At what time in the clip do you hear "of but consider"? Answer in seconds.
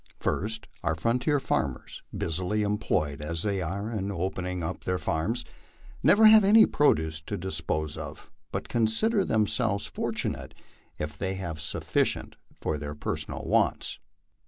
7.97-9.23